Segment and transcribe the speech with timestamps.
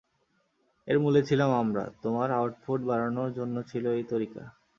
[0.87, 4.43] এর মূলে ছিলাম আমরা, তোমার আউটপুট বাড়ানোর জন্য ছিল এই তরিকা।